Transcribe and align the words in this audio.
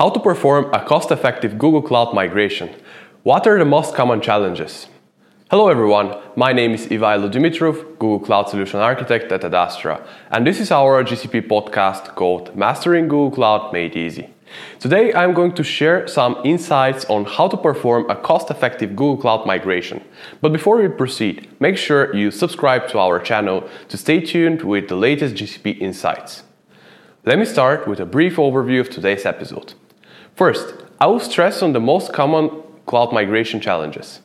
How 0.00 0.08
to 0.08 0.18
perform 0.18 0.72
a 0.72 0.82
cost 0.82 1.10
effective 1.10 1.58
Google 1.58 1.82
Cloud 1.82 2.14
migration. 2.14 2.70
What 3.22 3.46
are 3.46 3.58
the 3.58 3.66
most 3.66 3.94
common 3.94 4.22
challenges? 4.22 4.86
Hello 5.50 5.68
everyone, 5.68 6.16
my 6.36 6.54
name 6.54 6.72
is 6.72 6.86
Ivaylo 6.86 7.30
Dimitrov, 7.30 7.98
Google 7.98 8.20
Cloud 8.20 8.48
Solution 8.48 8.80
Architect 8.80 9.30
at 9.30 9.42
Adastra, 9.42 10.02
and 10.30 10.46
this 10.46 10.58
is 10.58 10.70
our 10.70 11.04
GCP 11.04 11.46
podcast 11.46 12.14
called 12.14 12.56
Mastering 12.56 13.08
Google 13.08 13.30
Cloud 13.30 13.74
Made 13.74 13.94
Easy. 13.94 14.30
Today 14.78 15.12
I'm 15.12 15.34
going 15.34 15.52
to 15.52 15.62
share 15.62 16.08
some 16.08 16.40
insights 16.46 17.04
on 17.10 17.26
how 17.26 17.48
to 17.48 17.58
perform 17.58 18.08
a 18.08 18.16
cost 18.16 18.50
effective 18.50 18.96
Google 18.96 19.18
Cloud 19.18 19.46
migration. 19.46 20.02
But 20.40 20.52
before 20.52 20.78
we 20.78 20.88
proceed, 20.88 21.50
make 21.60 21.76
sure 21.76 22.16
you 22.16 22.30
subscribe 22.30 22.88
to 22.88 22.98
our 22.98 23.20
channel 23.20 23.68
to 23.90 23.98
stay 23.98 24.22
tuned 24.22 24.62
with 24.62 24.88
the 24.88 24.96
latest 24.96 25.34
GCP 25.34 25.78
insights. 25.78 26.44
Let 27.26 27.38
me 27.38 27.44
start 27.44 27.86
with 27.86 28.00
a 28.00 28.06
brief 28.06 28.36
overview 28.36 28.80
of 28.80 28.88
today's 28.88 29.26
episode. 29.26 29.74
First, 30.40 30.72
I 30.98 31.06
will 31.06 31.20
stress 31.20 31.60
on 31.60 31.74
the 31.74 31.80
most 31.80 32.14
common 32.14 32.62
cloud 32.86 33.12
migration 33.12 33.60
challenges. 33.60 34.20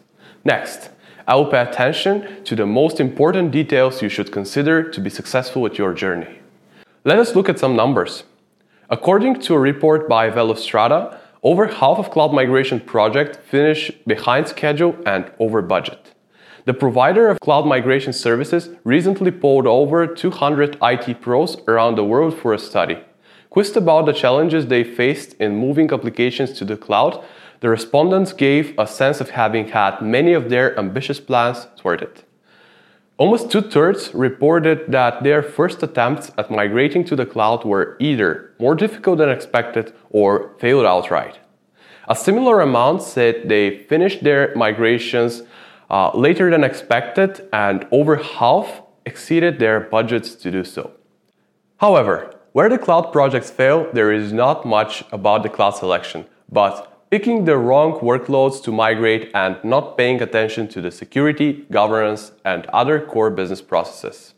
Next, 0.45 0.89
I 1.27 1.35
will 1.35 1.47
pay 1.47 1.59
attention 1.59 2.41
to 2.45 2.55
the 2.55 2.65
most 2.65 3.01
important 3.01 3.51
details 3.51 4.01
you 4.01 4.07
should 4.07 4.31
consider 4.31 4.81
to 4.91 5.01
be 5.01 5.09
successful 5.09 5.61
with 5.61 5.77
your 5.77 5.93
journey. 5.93 6.39
Let 7.03 7.19
us 7.19 7.35
look 7.35 7.49
at 7.49 7.59
some 7.59 7.75
numbers. 7.75 8.23
According 8.89 9.41
to 9.41 9.55
a 9.55 9.59
report 9.59 10.07
by 10.07 10.29
Velostrata, 10.29 11.17
over 11.43 11.67
half 11.67 11.97
of 11.99 12.11
cloud 12.11 12.33
migration 12.33 12.79
projects 12.79 13.37
finish 13.51 13.91
behind 14.07 14.47
schedule 14.47 14.95
and 15.05 15.29
over 15.37 15.61
budget. 15.61 16.13
The 16.63 16.73
provider 16.73 17.27
of 17.27 17.41
cloud 17.41 17.67
migration 17.67 18.13
services 18.13 18.69
recently 18.85 19.31
polled 19.31 19.67
over 19.67 20.07
200 20.07 20.77
IT 20.81 21.19
pros 21.19 21.57
around 21.67 21.95
the 21.95 22.05
world 22.05 22.37
for 22.37 22.53
a 22.53 22.57
study. 22.57 22.99
Quizzed 23.55 23.77
about 23.77 24.05
the 24.05 24.11
challenges 24.11 24.67
they 24.67 24.83
faced 24.83 25.33
in 25.35 25.55
moving 25.55 25.89
applications 25.93 26.51
to 26.51 26.65
the 26.65 26.75
cloud, 26.75 27.23
the 27.61 27.69
respondents 27.69 28.33
gave 28.33 28.77
a 28.77 28.85
sense 28.85 29.21
of 29.21 29.29
having 29.29 29.69
had 29.69 30.01
many 30.01 30.33
of 30.33 30.49
their 30.49 30.77
ambitious 30.77 31.21
plans 31.21 31.65
thwarted. 31.79 32.23
Almost 33.17 33.49
two 33.49 33.61
thirds 33.61 34.13
reported 34.13 34.91
that 34.91 35.23
their 35.23 35.41
first 35.41 35.81
attempts 35.81 36.33
at 36.37 36.51
migrating 36.51 37.05
to 37.05 37.15
the 37.15 37.25
cloud 37.25 37.63
were 37.63 37.95
either 38.01 38.51
more 38.59 38.75
difficult 38.75 39.19
than 39.19 39.29
expected 39.29 39.93
or 40.09 40.53
failed 40.59 40.85
outright. 40.85 41.39
A 42.09 42.15
similar 42.17 42.59
amount 42.59 43.03
said 43.03 43.47
they 43.47 43.85
finished 43.85 44.21
their 44.21 44.53
migrations 44.57 45.43
uh, 45.89 46.11
later 46.13 46.51
than 46.51 46.65
expected, 46.65 47.47
and 47.53 47.87
over 47.89 48.17
half 48.17 48.81
exceeded 49.05 49.59
their 49.59 49.79
budgets 49.79 50.35
to 50.35 50.51
do 50.51 50.65
so. 50.65 50.91
However, 51.77 52.34
where 52.55 52.69
the 52.69 52.77
cloud 52.77 53.11
projects 53.11 53.51
fail, 53.51 53.85
there 53.91 54.13
is 54.13 54.31
not 54.31 54.65
much 54.65 55.03
about 55.11 55.43
the 55.43 55.49
cloud 55.49 55.71
selection, 55.71 56.25
but 56.49 57.09
picking 57.11 57.43
the 57.43 57.57
wrong 57.57 57.99
workloads 57.99 58.63
to 58.63 58.71
migrate 58.71 59.29
and 59.33 59.61
not 59.61 59.97
paying 59.97 60.21
attention 60.21 60.65
to 60.65 60.79
the 60.79 60.89
security, 60.89 61.65
governance, 61.69 62.31
and 62.45 62.65
other 62.67 63.01
core 63.01 63.29
business 63.29 63.61
processes. 63.61 64.35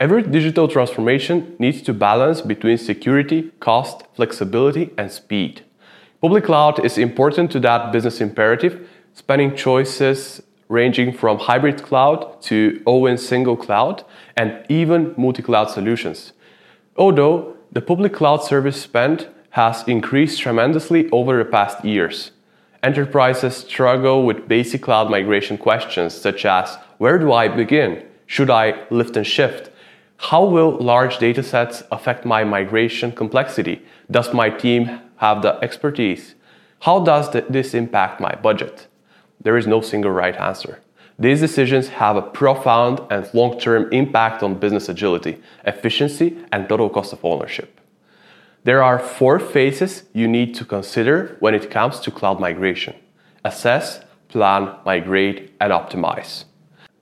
Every 0.00 0.22
digital 0.22 0.68
transformation 0.68 1.54
needs 1.58 1.82
to 1.82 1.92
balance 1.92 2.40
between 2.40 2.78
security, 2.78 3.52
cost, 3.60 4.04
flexibility, 4.14 4.94
and 4.96 5.12
speed. 5.12 5.62
Public 6.22 6.44
cloud 6.44 6.82
is 6.82 6.96
important 6.96 7.50
to 7.50 7.60
that 7.60 7.92
business 7.92 8.22
imperative, 8.22 8.88
spanning 9.12 9.54
choices 9.54 10.42
ranging 10.70 11.12
from 11.12 11.36
hybrid 11.38 11.82
cloud 11.82 12.40
to 12.40 12.80
ON 12.86 13.18
single 13.18 13.56
cloud 13.56 14.02
and 14.34 14.64
even 14.70 15.12
multi 15.18 15.42
cloud 15.42 15.68
solutions. 15.68 16.32
Although 16.96 17.56
the 17.72 17.80
public 17.80 18.12
cloud 18.12 18.42
service 18.42 18.80
spend 18.80 19.28
has 19.50 19.86
increased 19.86 20.40
tremendously 20.40 21.08
over 21.10 21.38
the 21.38 21.50
past 21.50 21.84
years. 21.84 22.32
Enterprises 22.82 23.56
struggle 23.56 24.24
with 24.24 24.48
basic 24.48 24.82
cloud 24.82 25.10
migration 25.10 25.58
questions 25.58 26.14
such 26.14 26.44
as 26.44 26.76
where 26.98 27.18
do 27.18 27.32
I 27.32 27.48
begin? 27.48 28.04
Should 28.26 28.50
I 28.50 28.84
lift 28.90 29.16
and 29.16 29.26
shift? 29.26 29.70
How 30.16 30.44
will 30.44 30.72
large 30.78 31.18
datasets 31.18 31.82
affect 31.90 32.24
my 32.24 32.44
migration 32.44 33.12
complexity? 33.12 33.82
Does 34.10 34.32
my 34.32 34.50
team 34.50 35.00
have 35.16 35.42
the 35.42 35.58
expertise? 35.62 36.34
How 36.80 37.00
does 37.00 37.30
this 37.48 37.74
impact 37.74 38.20
my 38.20 38.34
budget? 38.36 38.86
There 39.40 39.56
is 39.56 39.66
no 39.66 39.80
single 39.80 40.10
right 40.10 40.36
answer. 40.36 40.80
These 41.20 41.40
decisions 41.40 41.88
have 41.88 42.16
a 42.16 42.22
profound 42.22 43.02
and 43.10 43.28
long 43.34 43.60
term 43.60 43.92
impact 43.92 44.42
on 44.42 44.54
business 44.54 44.88
agility, 44.88 45.38
efficiency, 45.66 46.38
and 46.50 46.66
total 46.66 46.88
cost 46.88 47.12
of 47.12 47.22
ownership. 47.22 47.78
There 48.64 48.82
are 48.82 48.98
four 48.98 49.38
phases 49.38 50.04
you 50.14 50.26
need 50.26 50.54
to 50.54 50.64
consider 50.64 51.36
when 51.40 51.54
it 51.54 51.70
comes 51.70 52.00
to 52.00 52.10
cloud 52.10 52.40
migration 52.40 52.94
assess, 53.44 54.00
plan, 54.28 54.74
migrate, 54.86 55.52
and 55.60 55.72
optimize. 55.72 56.44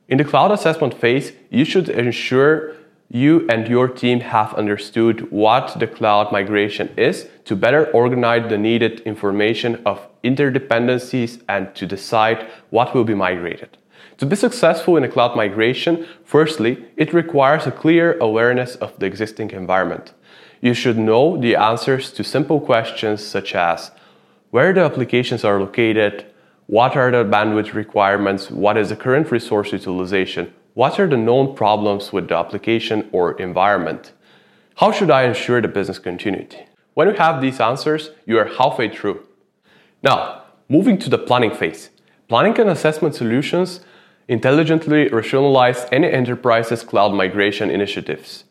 In 0.08 0.18
the 0.18 0.24
cloud 0.24 0.50
assessment 0.50 0.94
phase, 0.94 1.32
you 1.50 1.64
should 1.64 1.88
ensure 1.88 2.74
you 3.08 3.46
and 3.48 3.68
your 3.68 3.86
team 3.86 4.20
have 4.20 4.52
understood 4.54 5.30
what 5.30 5.78
the 5.78 5.86
cloud 5.86 6.32
migration 6.32 6.88
is 6.96 7.28
to 7.44 7.54
better 7.54 7.86
organize 7.92 8.48
the 8.50 8.58
needed 8.58 9.00
information 9.00 9.80
of 9.86 10.06
interdependencies 10.24 11.40
and 11.48 11.74
to 11.76 11.86
decide 11.86 12.48
what 12.70 12.94
will 12.94 13.04
be 13.04 13.14
migrated. 13.14 13.78
To 14.18 14.26
be 14.26 14.36
successful 14.36 14.96
in 14.96 15.04
a 15.04 15.08
cloud 15.08 15.36
migration, 15.36 16.06
firstly, 16.24 16.84
it 16.96 17.12
requires 17.12 17.66
a 17.66 17.72
clear 17.72 18.18
awareness 18.18 18.74
of 18.76 18.98
the 18.98 19.06
existing 19.06 19.50
environment. 19.50 20.12
You 20.60 20.74
should 20.74 20.98
know 20.98 21.36
the 21.36 21.54
answers 21.54 22.10
to 22.12 22.24
simple 22.24 22.60
questions 22.60 23.24
such 23.24 23.54
as 23.54 23.92
where 24.50 24.72
the 24.72 24.80
applications 24.80 25.44
are 25.44 25.60
located, 25.60 26.26
what 26.66 26.96
are 26.96 27.10
the 27.10 27.24
bandwidth 27.24 27.74
requirements, 27.74 28.50
what 28.50 28.76
is 28.76 28.88
the 28.88 28.96
current 28.96 29.30
resource 29.30 29.72
utilization, 29.72 30.52
what 30.74 30.98
are 30.98 31.06
the 31.06 31.16
known 31.16 31.54
problems 31.54 32.12
with 32.12 32.28
the 32.28 32.36
application 32.36 33.08
or 33.12 33.40
environment, 33.40 34.12
how 34.76 34.92
should 34.92 35.10
I 35.10 35.24
ensure 35.24 35.60
the 35.60 35.68
business 35.68 35.98
continuity. 35.98 36.66
When 36.94 37.08
you 37.08 37.14
have 37.14 37.40
these 37.40 37.60
answers, 37.60 38.10
you 38.26 38.38
are 38.38 38.44
halfway 38.44 38.88
through. 38.88 39.26
Now, 40.02 40.42
moving 40.68 40.98
to 40.98 41.10
the 41.10 41.18
planning 41.18 41.54
phase. 41.54 41.90
Planning 42.28 42.60
and 42.60 42.68
assessment 42.68 43.14
solutions 43.14 43.80
intelligently 44.28 45.08
rationalize 45.08 45.86
any 45.90 46.12
enterprise's 46.12 46.82
cloud 46.82 47.14
migration 47.14 47.70
initiatives. 47.70 48.44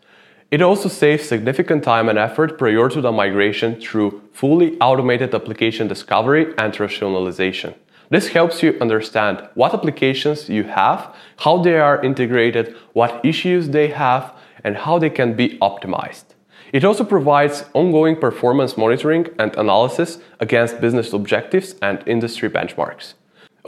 It 0.50 0.64
also 0.64 0.90
saves 0.90 1.28
significant 1.28 1.84
time 1.84 2.10
and 2.10 2.18
effort 2.18 2.58
prior 2.58 2.90
to 2.90 3.02
the 3.02 3.12
migration 3.12 3.80
through 3.80 4.24
fully 4.34 4.80
automated 4.80 5.36
application 5.36 5.88
discovery 5.88 6.56
and 6.58 6.80
rationalization. 6.80 7.76
This 8.10 8.30
helps 8.30 8.64
you 8.64 8.76
understand 8.82 9.48
what 9.54 9.76
applications 9.76 10.50
you 10.50 10.64
have, 10.64 11.14
how 11.38 11.58
they 11.62 11.78
are 11.78 12.04
integrated, 12.04 12.76
what 12.94 13.24
issues 13.24 13.70
they 13.70 13.90
have, 13.90 14.34
and 14.64 14.76
how 14.76 14.98
they 14.98 15.12
can 15.12 15.36
be 15.36 15.56
optimized. 15.60 16.34
It 16.74 16.84
also 16.84 17.04
provides 17.04 17.66
ongoing 17.76 18.16
performance 18.16 18.76
monitoring 18.76 19.28
and 19.38 19.56
analysis 19.56 20.18
against 20.40 20.82
business 20.82 21.14
objectives 21.14 21.76
and 21.84 22.02
industry 22.08 22.50
benchmarks. 22.50 23.14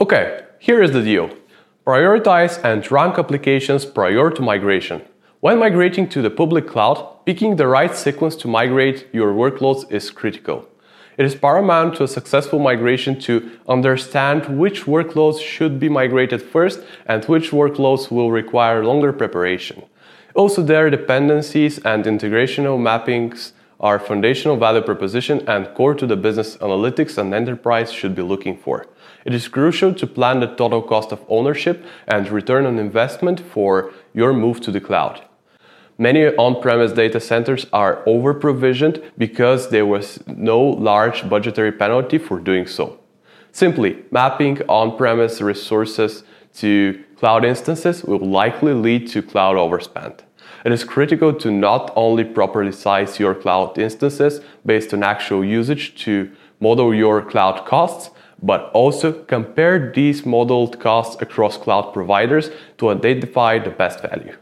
Okay, 0.02 0.44
here 0.58 0.82
is 0.82 0.92
the 0.92 1.02
deal. 1.02 1.28
Prioritize 1.86 2.58
and 2.64 2.90
rank 2.90 3.18
applications 3.18 3.84
prior 3.84 4.30
to 4.30 4.40
migration. 4.40 5.02
When 5.40 5.58
migrating 5.58 6.08
to 6.08 6.22
the 6.22 6.30
public 6.30 6.66
cloud, 6.66 7.26
picking 7.26 7.56
the 7.56 7.66
right 7.66 7.94
sequence 7.94 8.34
to 8.36 8.48
migrate 8.48 9.08
your 9.12 9.34
workloads 9.34 9.84
is 9.92 10.10
critical. 10.10 10.66
It 11.18 11.26
is 11.26 11.34
paramount 11.34 11.96
to 11.96 12.04
a 12.04 12.08
successful 12.08 12.58
migration 12.58 13.20
to 13.20 13.50
understand 13.68 14.58
which 14.58 14.86
workloads 14.86 15.38
should 15.38 15.78
be 15.78 15.90
migrated 15.90 16.40
first 16.40 16.80
and 17.04 17.22
which 17.26 17.50
workloads 17.50 18.10
will 18.10 18.30
require 18.30 18.82
longer 18.82 19.12
preparation. 19.12 19.82
Also, 20.34 20.62
their 20.62 20.88
dependencies 20.88 21.76
and 21.80 22.06
integrational 22.06 22.78
mappings 22.78 23.52
are 23.80 23.98
foundational 23.98 24.56
value 24.56 24.82
proposition 24.82 25.42
and 25.48 25.74
core 25.74 25.94
to 25.94 26.06
the 26.06 26.16
business 26.16 26.56
analytics 26.58 27.16
an 27.16 27.32
enterprise 27.32 27.90
should 27.90 28.14
be 28.14 28.22
looking 28.22 28.56
for. 28.56 28.86
It 29.24 29.34
is 29.34 29.48
crucial 29.48 29.94
to 29.94 30.06
plan 30.06 30.40
the 30.40 30.54
total 30.54 30.82
cost 30.82 31.12
of 31.12 31.24
ownership 31.28 31.84
and 32.06 32.30
return 32.30 32.66
on 32.66 32.78
investment 32.78 33.40
for 33.40 33.92
your 34.12 34.32
move 34.32 34.60
to 34.62 34.70
the 34.70 34.80
cloud. 34.80 35.24
Many 35.98 36.26
on-premise 36.26 36.92
data 36.92 37.20
centers 37.20 37.66
are 37.72 38.02
over-provisioned 38.06 39.02
because 39.18 39.68
there 39.68 39.84
was 39.84 40.18
no 40.26 40.60
large 40.60 41.28
budgetary 41.28 41.72
penalty 41.72 42.16
for 42.16 42.38
doing 42.38 42.66
so. 42.66 42.98
Simply, 43.52 44.04
mapping 44.10 44.62
on-premise 44.68 45.40
resources 45.42 46.24
to 46.54 47.04
cloud 47.16 47.44
instances 47.44 48.02
will 48.02 48.18
likely 48.18 48.72
lead 48.72 49.08
to 49.08 49.22
cloud 49.22 49.56
overspend. 49.56 50.20
It 50.64 50.72
is 50.72 50.84
critical 50.84 51.32
to 51.34 51.50
not 51.50 51.92
only 51.96 52.24
properly 52.24 52.72
size 52.72 53.18
your 53.18 53.34
cloud 53.34 53.78
instances 53.78 54.40
based 54.64 54.92
on 54.92 55.02
actual 55.02 55.44
usage 55.44 55.94
to 56.04 56.30
model 56.60 56.94
your 56.94 57.22
cloud 57.22 57.64
costs, 57.64 58.10
but 58.42 58.70
also 58.72 59.12
compare 59.12 59.92
these 59.92 60.26
modeled 60.26 60.80
costs 60.80 61.20
across 61.20 61.56
cloud 61.56 61.92
providers 61.92 62.50
to 62.78 62.90
identify 62.90 63.58
the 63.58 63.70
best 63.70 64.00
value. 64.00 64.36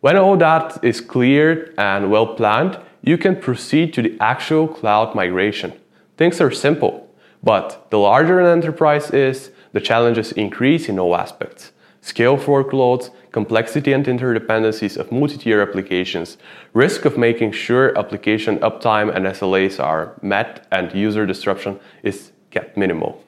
When 0.00 0.16
all 0.16 0.36
that 0.36 0.78
is 0.82 1.00
cleared 1.00 1.74
and 1.76 2.10
well 2.10 2.34
planned, 2.34 2.78
you 3.02 3.18
can 3.18 3.36
proceed 3.36 3.92
to 3.94 4.02
the 4.02 4.16
actual 4.20 4.68
cloud 4.68 5.14
migration. 5.14 5.72
things 6.16 6.40
are 6.40 6.50
simple. 6.50 7.08
But 7.42 7.90
the 7.90 7.98
larger 7.98 8.40
an 8.40 8.46
enterprise 8.46 9.10
is, 9.10 9.50
the 9.72 9.80
challenges 9.80 10.32
increase 10.32 10.88
in 10.88 10.98
all 10.98 11.16
aspects. 11.16 11.72
Scale 12.00 12.34
of 12.34 12.44
workloads, 12.44 13.10
complexity 13.32 13.92
and 13.92 14.06
interdependencies 14.06 14.96
of 14.96 15.10
multi-tier 15.10 15.60
applications, 15.60 16.38
risk 16.72 17.04
of 17.04 17.18
making 17.18 17.52
sure 17.52 17.96
application 17.98 18.58
uptime 18.60 19.14
and 19.14 19.26
SLAs 19.26 19.82
are 19.82 20.14
met 20.22 20.66
and 20.70 20.94
user 20.94 21.26
disruption 21.26 21.78
is 22.02 22.32
kept 22.50 22.76
minimal. 22.76 23.22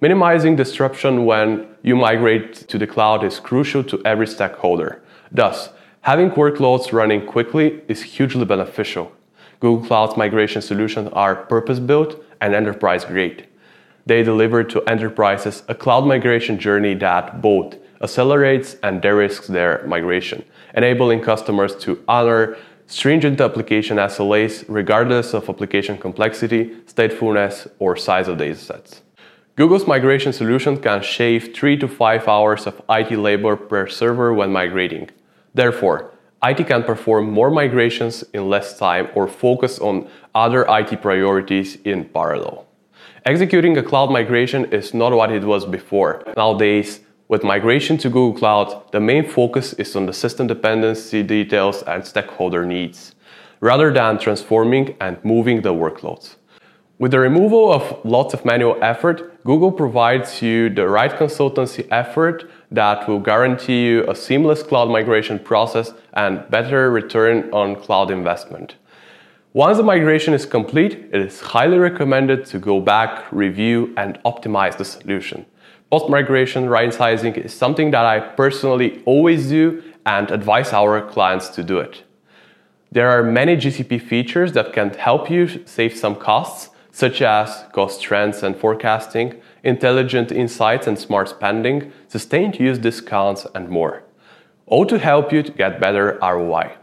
Minimizing 0.00 0.56
disruption 0.56 1.24
when 1.24 1.68
you 1.82 1.94
migrate 1.94 2.54
to 2.68 2.78
the 2.78 2.86
cloud 2.86 3.22
is 3.22 3.38
crucial 3.38 3.84
to 3.84 4.00
every 4.04 4.26
stakeholder. 4.26 5.02
Thus, 5.30 5.70
having 6.00 6.30
workloads 6.30 6.92
running 6.92 7.26
quickly 7.26 7.82
is 7.86 8.02
hugely 8.02 8.44
beneficial. 8.44 9.12
Google 9.60 9.86
Cloud's 9.86 10.16
migration 10.16 10.62
solutions 10.62 11.10
are 11.12 11.36
purpose-built 11.36 12.24
and 12.40 12.54
enterprise-grade. 12.54 13.46
They 14.10 14.24
deliver 14.24 14.64
to 14.64 14.82
enterprises 14.88 15.62
a 15.68 15.74
cloud 15.76 16.04
migration 16.04 16.58
journey 16.58 16.94
that 16.94 17.40
both 17.40 17.76
accelerates 18.02 18.74
and 18.82 19.00
de-risks 19.00 19.46
their 19.46 19.84
migration, 19.86 20.44
enabling 20.74 21.20
customers 21.20 21.76
to 21.84 22.02
honor 22.08 22.56
stringent 22.88 23.40
application 23.40 23.98
SLAs 23.98 24.64
regardless 24.66 25.32
of 25.32 25.48
application 25.48 25.96
complexity, 25.96 26.70
statefulness, 26.92 27.70
or 27.78 27.96
size 27.96 28.26
of 28.26 28.38
datasets. 28.38 29.02
Google's 29.54 29.86
migration 29.86 30.32
solution 30.32 30.76
can 30.76 31.02
shave 31.02 31.54
3 31.54 31.76
to 31.76 31.86
5 31.86 32.26
hours 32.26 32.66
of 32.66 32.82
IT 32.88 33.12
labor 33.16 33.54
per 33.54 33.86
server 33.86 34.34
when 34.34 34.50
migrating. 34.50 35.08
Therefore, 35.54 36.10
IT 36.42 36.66
can 36.66 36.82
perform 36.82 37.30
more 37.30 37.52
migrations 37.52 38.24
in 38.34 38.50
less 38.50 38.76
time 38.76 39.08
or 39.14 39.28
focus 39.28 39.78
on 39.78 40.08
other 40.34 40.66
IT 40.68 41.00
priorities 41.00 41.78
in 41.84 42.06
parallel. 42.06 42.66
Executing 43.26 43.76
a 43.76 43.82
cloud 43.82 44.10
migration 44.10 44.64
is 44.72 44.94
not 44.94 45.12
what 45.12 45.30
it 45.30 45.44
was 45.44 45.66
before. 45.66 46.22
Nowadays, 46.38 47.00
with 47.28 47.44
migration 47.44 47.98
to 47.98 48.08
Google 48.08 48.32
Cloud, 48.32 48.90
the 48.92 49.00
main 49.00 49.28
focus 49.28 49.74
is 49.74 49.94
on 49.94 50.06
the 50.06 50.12
system 50.12 50.46
dependency 50.46 51.22
details 51.22 51.82
and 51.82 52.04
stakeholder 52.04 52.64
needs, 52.64 53.14
rather 53.60 53.92
than 53.92 54.18
transforming 54.18 54.96
and 55.02 55.22
moving 55.22 55.60
the 55.60 55.74
workloads. 55.74 56.36
With 56.98 57.10
the 57.10 57.18
removal 57.18 57.70
of 57.70 57.98
lots 58.04 58.32
of 58.32 58.46
manual 58.46 58.78
effort, 58.82 59.44
Google 59.44 59.72
provides 59.72 60.40
you 60.40 60.70
the 60.70 60.88
right 60.88 61.12
consultancy 61.12 61.86
effort 61.90 62.50
that 62.70 63.06
will 63.06 63.20
guarantee 63.20 63.84
you 63.84 64.10
a 64.10 64.14
seamless 64.14 64.62
cloud 64.62 64.88
migration 64.88 65.38
process 65.38 65.92
and 66.14 66.48
better 66.50 66.90
return 66.90 67.50
on 67.52 67.76
cloud 67.76 68.10
investment. 68.10 68.76
Once 69.52 69.78
the 69.78 69.82
migration 69.82 70.32
is 70.32 70.46
complete, 70.46 70.92
it 71.12 71.20
is 71.20 71.40
highly 71.40 71.76
recommended 71.76 72.46
to 72.46 72.56
go 72.56 72.80
back, 72.80 73.24
review, 73.32 73.92
and 73.96 74.16
optimize 74.24 74.78
the 74.78 74.84
solution. 74.84 75.44
Post-migration 75.90 76.68
right 76.68 76.94
sizing 76.94 77.34
is 77.34 77.52
something 77.52 77.90
that 77.90 78.06
I 78.06 78.20
personally 78.20 79.02
always 79.06 79.48
do 79.48 79.82
and 80.06 80.30
advise 80.30 80.72
our 80.72 81.02
clients 81.10 81.48
to 81.48 81.64
do 81.64 81.80
it. 81.80 82.04
There 82.92 83.10
are 83.10 83.24
many 83.24 83.56
GCP 83.56 84.00
features 84.00 84.52
that 84.52 84.72
can 84.72 84.90
help 84.90 85.28
you 85.28 85.66
save 85.66 85.96
some 85.96 86.14
costs, 86.14 86.70
such 86.92 87.20
as 87.20 87.64
cost 87.72 88.00
trends 88.00 88.44
and 88.44 88.56
forecasting, 88.56 89.40
intelligent 89.64 90.30
insights 90.30 90.86
and 90.86 90.96
smart 90.96 91.28
spending, 91.28 91.90
sustained 92.06 92.60
use 92.60 92.78
discounts, 92.78 93.48
and 93.56 93.68
more. 93.68 94.04
All 94.66 94.86
to 94.86 94.96
help 94.96 95.32
you 95.32 95.42
to 95.42 95.50
get 95.50 95.80
better 95.80 96.20
ROI. 96.22 96.76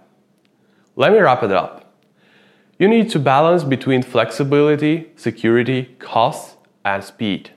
Let 0.98 1.14
me 1.14 1.19
wrap 1.19 1.44
it 1.44 1.52
up. 1.54 1.87
You 2.79 2.88
need 2.88 3.09
to 3.09 3.19
balance 3.19 3.63
between 3.63 4.03
flexibility, 4.03 5.09
security, 5.15 5.95
cost, 5.97 6.57
and 6.85 7.03
speed. 7.03 7.50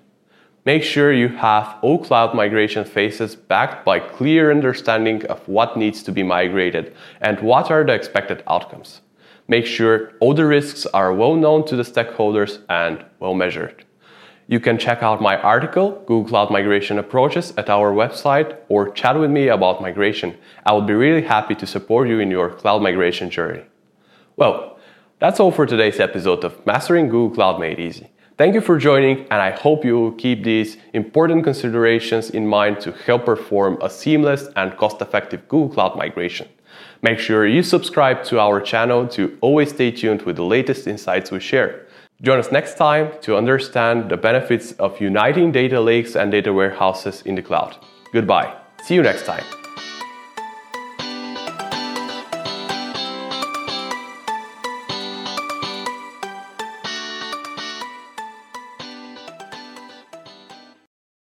Make 0.64 0.82
sure 0.82 1.12
you 1.12 1.28
have 1.28 1.76
all 1.82 1.98
cloud 2.02 2.34
migration 2.34 2.86
phases 2.86 3.36
backed 3.36 3.84
by 3.84 3.98
clear 3.98 4.50
understanding 4.50 5.26
of 5.26 5.46
what 5.46 5.76
needs 5.76 6.02
to 6.04 6.12
be 6.12 6.22
migrated 6.22 6.94
and 7.20 7.38
what 7.40 7.70
are 7.70 7.84
the 7.84 7.92
expected 7.92 8.42
outcomes. 8.46 9.02
Make 9.46 9.66
sure 9.66 10.12
all 10.20 10.32
the 10.32 10.46
risks 10.46 10.86
are 10.86 11.12
well 11.12 11.34
known 11.34 11.66
to 11.66 11.76
the 11.76 11.82
stakeholders 11.82 12.62
and 12.70 13.04
well 13.18 13.34
measured. 13.34 13.84
You 14.48 14.58
can 14.58 14.78
check 14.78 15.02
out 15.02 15.20
my 15.20 15.36
article, 15.36 16.02
Google 16.06 16.30
Cloud 16.30 16.50
Migration 16.50 16.98
Approaches, 16.98 17.52
at 17.58 17.68
our 17.68 17.92
website 17.92 18.56
or 18.70 18.90
chat 18.90 19.18
with 19.18 19.30
me 19.30 19.48
about 19.48 19.82
migration. 19.82 20.36
I 20.64 20.72
will 20.72 20.82
be 20.82 20.94
really 20.94 21.22
happy 21.22 21.54
to 21.56 21.66
support 21.66 22.08
you 22.08 22.20
in 22.20 22.30
your 22.30 22.48
cloud 22.48 22.82
migration 22.82 23.28
journey. 23.28 23.64
Well, 24.36 24.78
that's 25.20 25.38
all 25.38 25.52
for 25.52 25.66
today's 25.66 26.00
episode 26.00 26.44
of 26.44 26.66
Mastering 26.66 27.08
Google 27.08 27.30
Cloud 27.34 27.60
Made 27.60 27.78
Easy. 27.78 28.10
Thank 28.38 28.54
you 28.54 28.62
for 28.62 28.78
joining, 28.78 29.18
and 29.24 29.34
I 29.34 29.50
hope 29.50 29.84
you 29.84 29.98
will 30.00 30.12
keep 30.12 30.42
these 30.42 30.78
important 30.94 31.44
considerations 31.44 32.30
in 32.30 32.46
mind 32.46 32.80
to 32.80 32.92
help 32.92 33.26
perform 33.26 33.76
a 33.82 33.90
seamless 33.90 34.48
and 34.56 34.74
cost 34.78 35.02
effective 35.02 35.46
Google 35.46 35.68
Cloud 35.68 35.96
migration. 35.96 36.48
Make 37.02 37.18
sure 37.18 37.46
you 37.46 37.62
subscribe 37.62 38.24
to 38.24 38.40
our 38.40 38.62
channel 38.62 39.06
to 39.08 39.36
always 39.42 39.70
stay 39.70 39.90
tuned 39.90 40.22
with 40.22 40.36
the 40.36 40.44
latest 40.44 40.86
insights 40.86 41.30
we 41.30 41.40
share. 41.40 41.86
Join 42.22 42.38
us 42.38 42.50
next 42.50 42.78
time 42.78 43.12
to 43.20 43.36
understand 43.36 44.10
the 44.10 44.16
benefits 44.16 44.72
of 44.72 45.00
uniting 45.02 45.52
data 45.52 45.80
lakes 45.80 46.16
and 46.16 46.30
data 46.30 46.52
warehouses 46.52 47.20
in 47.22 47.34
the 47.34 47.42
cloud. 47.42 47.76
Goodbye. 48.14 48.54
See 48.84 48.94
you 48.94 49.02
next 49.02 49.26
time. 49.26 49.44